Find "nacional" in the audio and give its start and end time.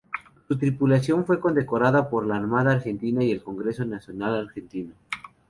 3.85-4.33